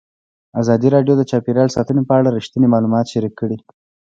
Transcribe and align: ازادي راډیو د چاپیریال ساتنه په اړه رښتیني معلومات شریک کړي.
ازادي 0.61 0.87
راډیو 0.95 1.13
د 1.17 1.21
چاپیریال 1.31 1.69
ساتنه 1.75 2.01
په 2.09 2.13
اړه 2.19 2.29
رښتیني 2.37 2.67
معلومات 2.73 3.05
شریک 3.13 3.33
کړي. 3.41 3.57